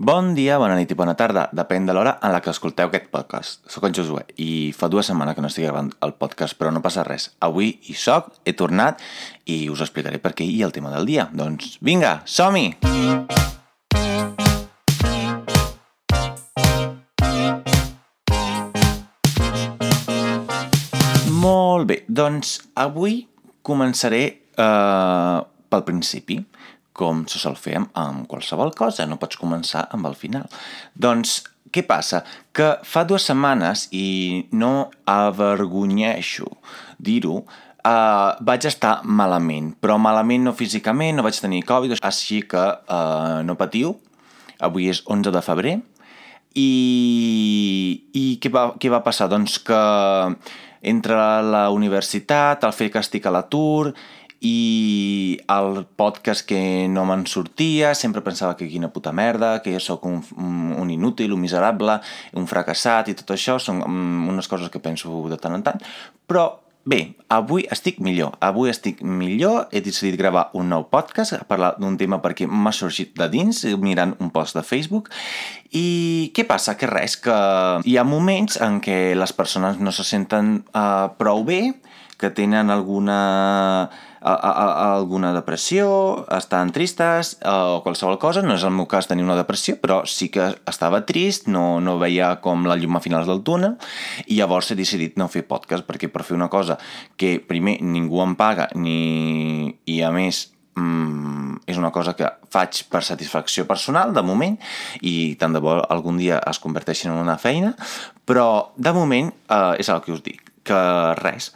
[0.00, 3.10] Bon dia, bona nit i bona tarda, depèn de l'hora en la que escolteu aquest
[3.12, 3.58] podcast.
[3.68, 6.80] Soc en Josué i fa dues setmanes que no estic gravant el podcast, però no
[6.80, 7.26] passa res.
[7.44, 9.04] Avui hi soc, he tornat
[9.44, 11.26] i us explicaré per què i el tema del dia.
[11.36, 12.72] Doncs vinga, som-hi!
[21.44, 22.56] Molt bé, doncs
[22.88, 23.26] avui
[23.60, 25.38] començaré eh,
[25.68, 26.40] pel principi
[26.92, 30.46] com se sol fer amb, amb qualsevol cosa, no pots començar amb el final.
[30.94, 32.24] Doncs, què passa?
[32.56, 36.50] Que fa dues setmanes, i no avergonyeixo
[36.98, 37.42] dir-ho,
[37.80, 43.40] Uh, vaig estar malament, però malament no físicament, no vaig tenir Covid, així que uh,
[43.40, 43.94] no patiu.
[44.60, 45.72] Avui és 11 de febrer.
[46.60, 46.70] I,
[48.12, 49.30] i què, va, què va passar?
[49.32, 49.80] Doncs que
[50.92, 53.94] entre la universitat, el fet que estic a l'atur
[54.40, 59.82] i el podcast que no me'n sortia, sempre pensava que quina puta merda, que jo
[59.84, 60.22] sóc un,
[60.80, 61.98] un inútil, un miserable,
[62.32, 65.86] un fracassat i tot això, són mm, unes coses que penso de tant en tant,
[66.26, 66.48] però
[66.80, 68.38] Bé, avui estic millor.
[68.40, 69.66] Avui estic millor.
[69.70, 73.60] He decidit gravar un nou podcast a parlar d'un tema perquè m'ha sorgit de dins
[73.78, 75.10] mirant un post de Facebook.
[75.76, 76.78] I què passa?
[76.80, 77.36] Que res, que
[77.84, 81.60] hi ha moments en què les persones no se senten uh, prou bé,
[82.16, 83.20] que tenen alguna
[84.20, 88.44] a, a, a alguna depressió, estan tristes o qualsevol cosa.
[88.44, 91.98] No és el meu cas tenir una depressió, però sí que estava trist, no, no
[92.00, 93.76] veia com la llum a finals del túnel
[94.26, 96.78] i llavors he decidit no fer podcast perquè per fer una cosa
[97.16, 99.76] que primer ningú em paga ni...
[99.90, 100.44] i a més
[100.76, 104.56] mm, és una cosa que faig per satisfacció personal, de moment,
[105.00, 107.74] i tant de bo algun dia es converteixi en una feina,
[108.26, 110.80] però de moment eh, és el que us dic, que
[111.22, 111.52] res,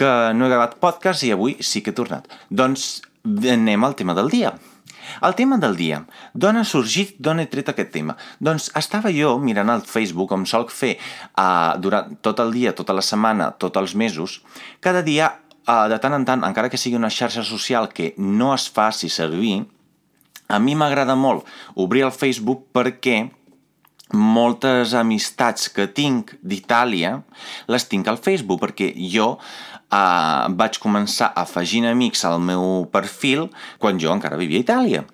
[0.00, 2.28] que no he gravat podcast i avui sí que he tornat.
[2.48, 4.54] Doncs anem al tema del dia.
[5.26, 5.98] El tema del dia.
[6.32, 8.16] D'on ha sorgit, d'on he tret aquest tema?
[8.40, 12.96] Doncs estava jo mirant al Facebook, com solc fer uh, durant tot el dia, tota
[12.96, 14.38] la setmana, tots els mesos,
[14.80, 15.32] cada dia,
[15.66, 19.10] uh, de tant en tant, encara que sigui una xarxa social que no es faci
[19.12, 19.64] servir,
[20.50, 21.46] a mi m'agrada molt
[21.78, 23.20] obrir el Facebook perquè
[24.10, 27.20] moltes amistats que tinc d'Itàlia
[27.70, 29.36] les tinc al Facebook perquè jo
[29.90, 33.48] uh, vaig començar afegint amics al meu perfil
[33.82, 35.04] quan jo encara vivia a Itàlia.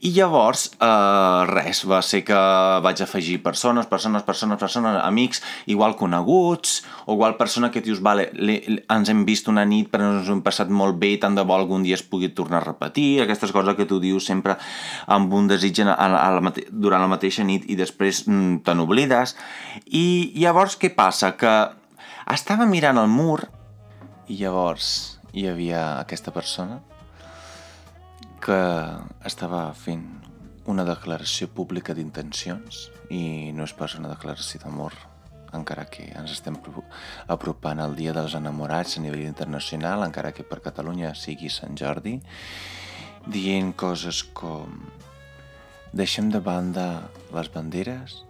[0.00, 2.38] I llavors, uh, res, va ser que
[2.84, 8.30] vaig afegir persones, persones, persones, persones, amics, igual coneguts, o igual persona que dius, vale,
[8.32, 11.84] ens hem vist una nit però ens hem passat molt bé, tant de bo algun
[11.86, 14.56] dia es pugui tornar a repetir, aquestes coses que tu dius sempre
[15.06, 18.74] amb un desig a, a, a la, durant la mateixa nit i després mm, te
[18.76, 19.36] n'oblides.
[19.90, 21.34] I llavors què passa?
[21.38, 21.52] Que
[22.32, 23.40] estava mirant el mur
[24.30, 26.78] i llavors hi havia aquesta persona
[28.42, 28.58] que
[29.26, 30.04] estava fent
[30.70, 34.94] una declaració pública d'intencions i no és pas una declaració d'amor,
[35.56, 36.56] encara que ens estem
[37.26, 42.20] apropant al Dia dels Enamorats a nivell internacional, encara que per Catalunya sigui Sant Jordi,
[43.26, 44.86] dient coses com
[45.92, 48.22] deixem de banda les banderes,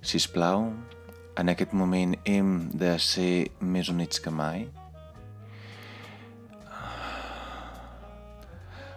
[0.00, 0.70] si us plau,
[1.36, 4.68] en aquest moment hem de ser més units que mai,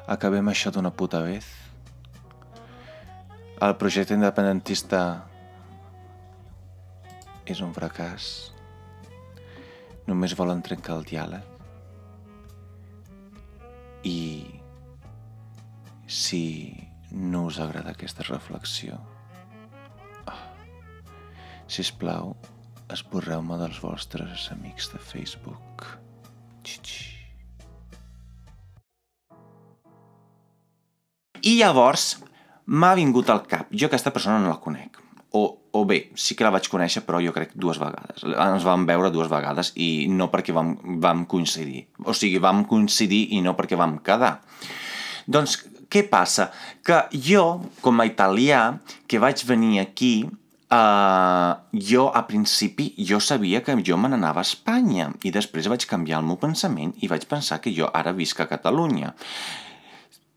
[0.10, 1.46] acabem això d'una puta vez.
[3.62, 5.02] El projecte independentista
[7.46, 8.30] és un fracàs.
[10.10, 11.46] Només volen trencar el diàleg.
[14.10, 14.22] I
[16.10, 16.44] si
[17.12, 18.98] no us agrada aquesta reflexió,
[20.26, 20.40] oh,
[21.68, 22.34] si us plau,
[22.90, 25.86] esborreu-me dels vostres amics de Facebook.
[26.64, 27.09] Xixi.
[31.50, 32.12] I llavors
[32.70, 35.00] m'ha vingut al cap, jo aquesta persona no la conec,
[35.32, 38.24] o, o bé, sí que la vaig conèixer, però jo crec dues vegades.
[38.26, 41.86] Ens vam veure dues vegades i no perquè vam, vam coincidir.
[42.06, 44.40] O sigui, vam coincidir i no perquè vam quedar.
[45.30, 45.60] Doncs,
[45.90, 46.50] què passa?
[46.86, 47.46] Que jo,
[47.86, 48.64] com a italià,
[49.10, 50.14] que vaig venir aquí,
[50.74, 55.86] uh, jo, a principi, jo sabia que jo me n'anava a Espanya i després vaig
[55.90, 59.14] canviar el meu pensament i vaig pensar que jo ara visc a Catalunya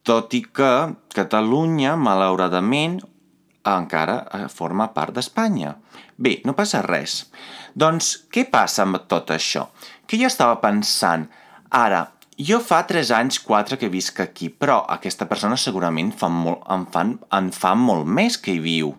[0.07, 0.73] tot i que
[1.13, 3.01] Catalunya, malauradament,
[3.69, 5.77] encara eh, forma part d'Espanya.
[6.17, 7.27] Bé, no passa res.
[7.75, 9.69] Doncs què passa amb tot això?
[10.07, 11.29] Que jo estava pensant,
[11.71, 12.07] ara,
[12.43, 16.87] jo fa 3 anys, 4 que visc aquí, però aquesta persona segurament fa molt, en,
[16.91, 18.95] fan, en fa molt més que hi viu.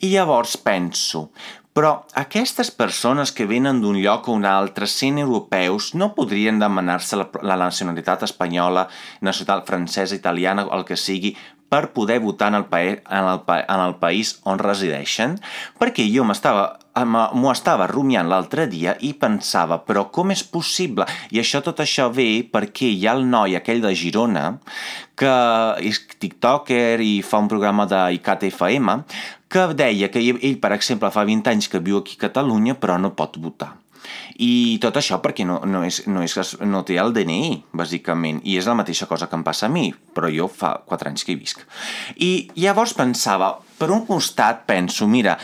[0.00, 1.28] I llavors penso,
[1.72, 7.20] però aquestes persones que venen d'un lloc o un altre, sent europeus, no podrien demanar-se
[7.20, 8.88] la, la nacionalitat espanyola,
[9.20, 11.36] nacionalitat francesa, italiana, el que sigui,
[11.70, 12.98] per poder votar en el, pa en
[13.30, 15.38] el, pa en el país on resideixen,
[15.78, 21.06] perquè jo m'estava m'ho estava rumiant l'altre dia i pensava, però com és possible?
[21.30, 24.58] I això tot això ve perquè hi ha el noi aquell de Girona
[25.16, 25.32] que
[25.86, 28.98] és tiktoker i fa un programa d'ICAT FM
[29.50, 32.98] que deia que ell, per exemple, fa 20 anys que viu aquí a Catalunya però
[33.02, 33.74] no pot votar.
[34.40, 38.56] I tot això perquè no, no, és, no, és, no té el DNI, bàsicament, i
[38.56, 41.34] és la mateixa cosa que em passa a mi, però jo fa 4 anys que
[41.34, 41.66] hi visc.
[42.16, 45.36] I llavors pensava, per un costat penso, mira,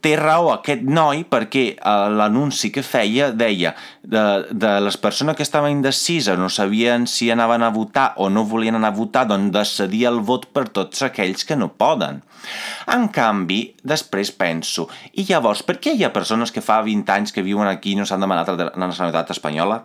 [0.00, 5.44] té raó aquest noi perquè eh, l'anunci que feia deia de, de les persones que
[5.46, 9.52] estaven indecises, no sabien si anaven a votar o no volien anar a votar, doncs
[9.54, 12.22] decidir el vot per tots aquells que no poden.
[12.90, 17.36] En canvi, després penso, i llavors, per què hi ha persones que fa 20 anys
[17.36, 19.82] que viuen aquí i no s'han demanat la nacionalitat espanyola?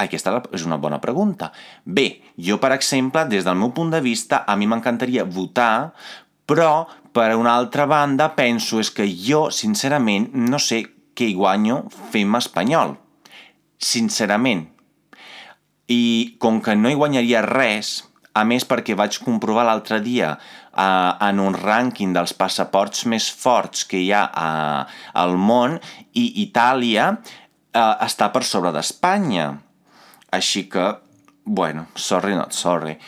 [0.00, 1.50] Aquesta és una bona pregunta.
[1.84, 5.92] Bé, jo, per exemple, des del meu punt de vista, a mi m'encantaria votar,
[6.50, 10.82] però per una altra banda, penso és que jo, sincerament, no sé
[11.14, 12.96] què hi guanyo fent espanyol.
[13.78, 14.66] Sincerament.
[15.90, 18.00] I com que no hi guanyaria res,
[18.34, 23.86] a més perquè vaig comprovar l'altre dia eh, en un rànquing dels passaports més forts
[23.90, 25.78] que hi ha eh, al món,
[26.14, 29.50] i Itàlia eh, està per sobre d'Espanya.
[30.30, 30.92] Així que,
[31.44, 32.98] bueno, sorry not sorry.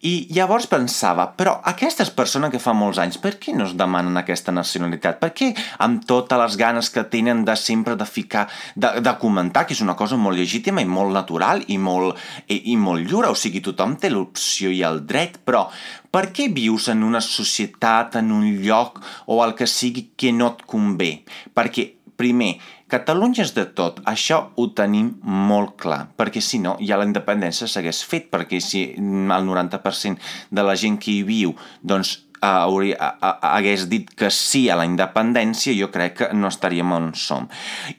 [0.00, 4.16] I llavors pensava, però aquestes persones que fa molts anys, per què no es demanen
[4.16, 5.18] aquesta nacionalitat?
[5.20, 5.50] Per què
[5.84, 9.84] amb totes les ganes que tenen de sempre de ficar, de, de comentar, que és
[9.84, 12.16] una cosa molt legítima i molt natural i molt,
[12.48, 15.66] i, i molt lliure, o sigui, tothom té l'opció i el dret, però
[16.08, 20.54] per què vius en una societat, en un lloc o el que sigui que no
[20.54, 21.12] et convé?
[21.52, 22.54] Perquè, primer,
[22.90, 27.68] Catalunya és de tot, això ho tenim molt clar, perquè si no, ja la independència
[27.70, 30.18] s'hagués fet, perquè si el 90%
[30.50, 31.54] de la gent que hi viu
[31.86, 37.10] doncs, hauria, hagués dit que sí a la independència, jo crec que no estaríem on
[37.14, 37.48] som.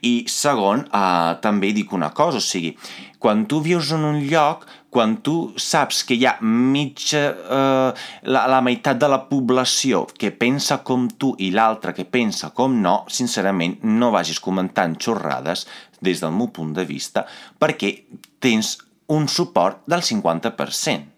[0.02, 2.76] I segon, eh, també dic una cosa, o sigui,
[3.18, 8.42] quan tu vius en un lloc, quan tu saps que hi ha mitja, eh, la,
[8.52, 12.98] la meitat de la població que pensa com tu i l'altra que pensa com no,
[13.08, 15.64] sincerament no vagis comentant xorrades
[16.04, 17.24] des del meu punt de vista
[17.58, 17.94] perquè
[18.42, 18.76] tens
[19.16, 21.08] un suport del 50%.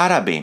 [0.00, 0.38] Ara bé,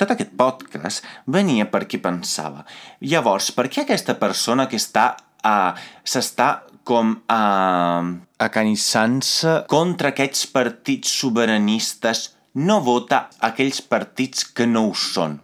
[0.00, 2.64] tot aquest podcast venia perquè pensava,
[3.06, 8.10] llavors, per què aquesta persona que està uh, s'està com uh,
[8.46, 15.40] acanissant-se contra aquests partits sobiranistes no vota aquells partits que no ho són.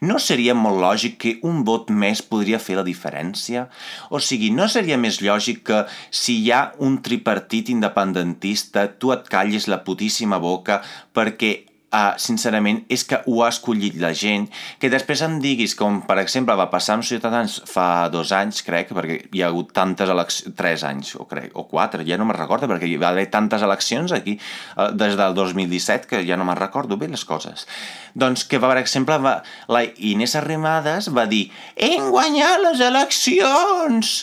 [0.00, 3.66] No seria molt lògic que un vot més podria fer la diferència?
[4.10, 9.28] O sigui, no seria més lògic que si hi ha un tripartit independentista tu et
[9.32, 10.80] callis la putíssima boca
[11.16, 11.52] perquè
[11.92, 14.46] uh, sincerament, és que ho ha escollit la gent,
[14.80, 18.92] que després em diguis, com per exemple va passar amb Ciutadans fa dos anys, crec,
[18.96, 22.38] perquè hi ha hagut tantes eleccions, tres anys, o crec, o quatre, ja no me'n
[22.38, 24.38] recordo, perquè hi va haver tantes eleccions aquí
[24.76, 27.66] uh, des del 2017 que ja no me'n recordo bé les coses.
[28.14, 29.38] Doncs que, per exemple, va,
[29.72, 31.46] la Inés Arrimadas va dir
[31.76, 34.16] hem guanyat les eleccions!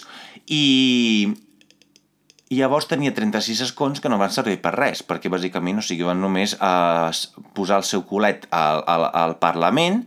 [0.43, 1.31] I,
[2.53, 6.05] i llavors tenia 36 escons que no van servir per res, perquè bàsicament o sigui,
[6.05, 7.09] van només a
[7.57, 10.03] posar el seu culet al, al, al Parlament,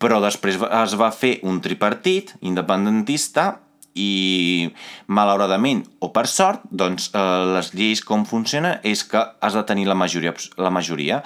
[0.00, 3.50] però després es va fer un tripartit independentista
[3.94, 4.70] i
[5.06, 7.20] malauradament o per sort, doncs eh,
[7.54, 11.20] les lleis com funciona és que has de tenir la majoria, la majoria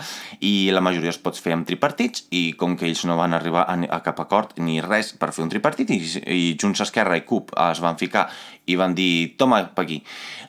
[0.44, 3.64] i la majoria es pot fer amb tripartits i com que ells no van arribar
[3.64, 5.98] a, a cap acord ni res per fer un tripartit i,
[6.36, 8.28] i Junts Esquerra i CUP es van ficar
[8.68, 10.02] i van dir toma per aquí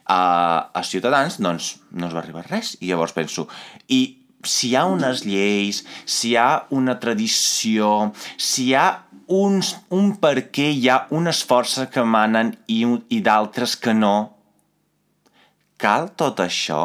[0.06, 3.48] a, a Ciutadans, doncs no es va arribar res i llavors penso
[3.88, 8.88] i si hi ha unes lleis, si hi ha una tradició, si hi ha
[9.30, 14.16] uns, un per què hi ha unes forces que manen i, i d'altres que no.
[15.80, 16.84] Cal tot això?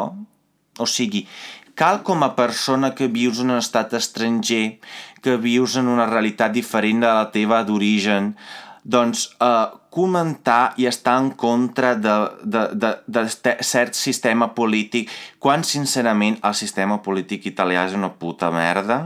[0.79, 1.25] O sigui,
[1.75, 4.79] cal com a persona que vius en un estat estranger,
[5.23, 8.33] que vius en una realitat diferent de la teva d'origen,
[8.85, 12.15] doncs eh, comentar i estar en contra de,
[12.45, 13.25] de, de, de
[13.65, 15.09] cert sistema polític
[15.41, 18.99] quan sincerament el sistema polític italià és una puta merda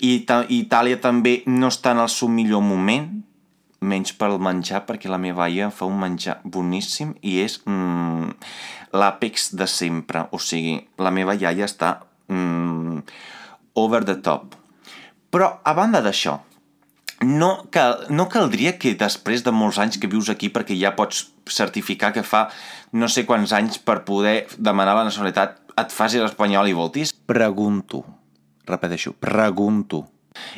[0.00, 0.14] i
[0.56, 3.08] Itàlia també no està en el seu millor moment,
[3.80, 8.30] menys pel menjar, perquè la meva aia fa un menjar boníssim i és mm,
[8.96, 10.26] l'àpex de sempre.
[10.32, 11.96] O sigui, la meva iaia està
[12.28, 13.02] mm,
[13.80, 14.56] over the top.
[15.30, 16.38] Però, a banda d'això,
[17.24, 21.26] no, cal, no caldria que després de molts anys que vius aquí, perquè ja pots
[21.50, 22.46] certificar que fa
[22.92, 27.14] no sé quants anys per poder demanar la nacionalitat, et facis l'espanyol i voltis?
[27.26, 28.04] Pregunto
[28.70, 30.06] repeteixo, pregunto,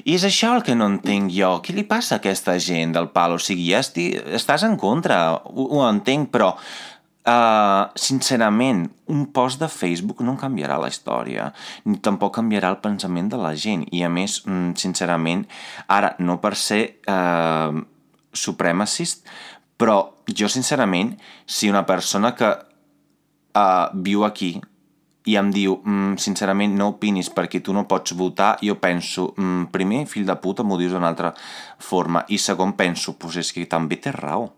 [0.04, 1.49] I és això el que no entenc jo.
[1.64, 3.38] Què li passa a aquesta gent del pal?
[3.38, 4.11] O sigui, ja esti...
[4.37, 5.16] estàs en contra,
[5.49, 6.50] ho, ho entenc, però
[7.23, 11.52] Uh, sincerament, un post de Facebook no canviarà la història,
[11.87, 13.85] ni tampoc canviarà el pensament de la gent.
[13.95, 15.45] I a més, mm, sincerament,
[15.87, 17.79] ara, no per ser uh,
[18.35, 19.23] supremacist,
[19.79, 21.14] però jo, sincerament,
[21.47, 24.57] si una persona que uh, viu aquí
[25.23, 29.71] i em diu, mm, sincerament, no opinis perquè tu no pots votar, jo penso, mm,
[29.71, 31.31] primer, fill de puta, m'ho dius d'una altra
[31.79, 34.50] forma, i segon, penso, pues és que també té raó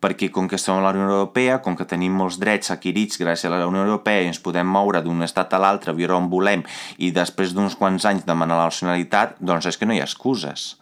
[0.00, 3.50] perquè com que som a la Unió Europea, com que tenim molts drets adquirits gràcies
[3.50, 6.64] a la Unió Europea i ens podem moure d'un estat a l'altre, viure on volem
[6.98, 10.74] i després d'uns quants anys demanar la nacionalitat, doncs és que no hi ha excuses.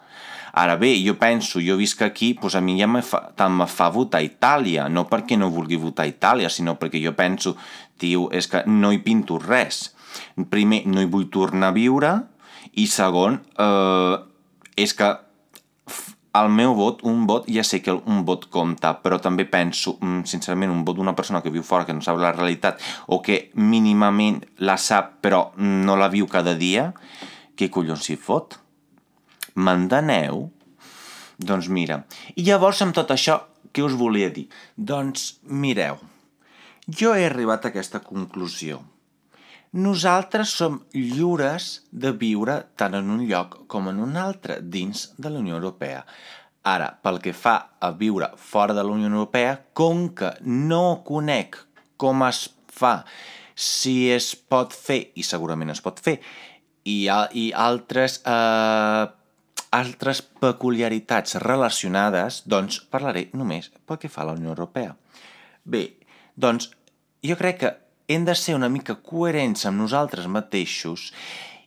[0.52, 3.64] Ara bé, jo penso, jo visc aquí, doncs a mi ja me fa, tant me
[3.64, 7.54] fa votar Itàlia, no perquè no vulgui votar Itàlia, sinó perquè jo penso,
[7.96, 9.94] tio, és que no hi pinto res.
[10.52, 12.12] Primer, no hi vull tornar a viure,
[12.76, 14.16] i segon, eh,
[14.76, 15.08] és que
[16.38, 20.24] el meu vot, un vot, ja sé que un vot compta, però també penso, mm,
[20.24, 23.50] sincerament, un vot d'una persona que viu fora, que no sap la realitat, o que
[23.54, 26.92] mínimament la sap però no la viu cada dia,
[27.56, 28.58] què collons s'hi fot?
[29.54, 30.50] M'enteneu?
[31.38, 32.04] Doncs mira,
[32.36, 34.48] i llavors amb tot això, què us volia dir?
[34.76, 35.98] Doncs mireu,
[36.88, 38.80] jo he arribat a aquesta conclusió
[39.72, 45.32] nosaltres som lliures de viure tant en un lloc com en un altre dins de
[45.32, 46.04] la Unió Europea.
[46.62, 51.58] Ara, pel que fa a viure fora de la Unió Europea, com que no conec
[51.96, 53.02] com es fa,
[53.54, 56.18] si es pot fer, i segurament es pot fer,
[56.84, 59.06] i, i altres, eh,
[59.72, 64.94] altres peculiaritats relacionades, doncs parlaré només pel que fa a la Unió Europea.
[65.64, 65.86] Bé,
[66.36, 66.70] doncs
[67.22, 67.72] jo crec que
[68.08, 71.10] hem de ser una mica coherents amb nosaltres mateixos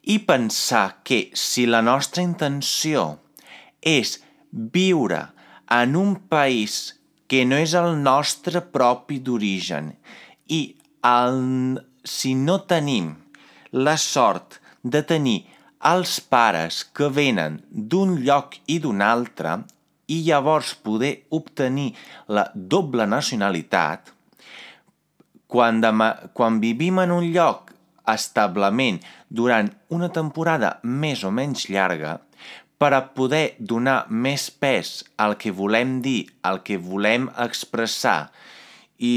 [0.03, 3.05] i pensar que si la nostra intenció
[3.81, 4.19] és
[4.51, 5.21] viure
[5.71, 6.95] en un país
[7.27, 9.91] que no és el nostre propi d'origen
[10.47, 10.61] i
[11.05, 13.13] el, si no tenim
[13.71, 15.39] la sort de tenir
[15.85, 19.57] els pares que venen d'un lloc i d'un altre
[20.07, 21.91] i llavors poder obtenir
[22.29, 24.11] la doble nacionalitat,
[25.55, 27.71] quan, demà, quan vivim en un lloc
[28.11, 28.99] establement
[29.31, 32.17] durant una temporada més o menys llarga,
[32.75, 38.33] per a poder donar més pes al que volem dir, al que volem expressar
[38.99, 39.15] i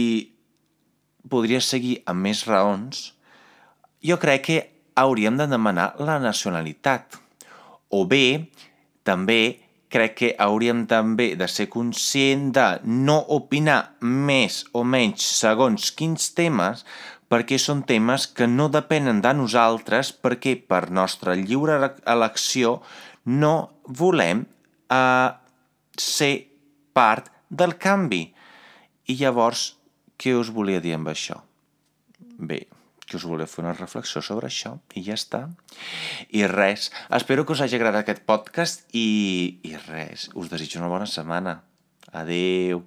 [1.29, 3.03] podria seguir amb més raons,
[3.99, 4.61] jo crec que
[4.99, 7.19] hauríem de demanar la nacionalitat.
[7.91, 8.47] O bé,
[9.03, 9.59] també
[9.93, 16.31] crec que hauríem també de ser conscient de no opinar més o menys segons quins
[16.37, 16.85] temes
[17.29, 22.79] perquè són temes que no depenen de nosaltres perquè per nostra lliure elecció
[23.29, 23.55] no
[23.85, 25.31] volem eh,
[25.99, 26.33] ser
[26.97, 28.25] part del canvi.
[29.09, 29.75] I llavors,
[30.21, 31.39] què us volia dir amb això?
[32.39, 32.65] Bé,
[33.09, 35.47] que us volia fer una reflexió sobre això i ja està.
[36.29, 39.09] I res, espero que us hagi agradat aquest podcast i,
[39.65, 41.59] i res, us desitjo una bona setmana.
[42.13, 42.85] Adeu.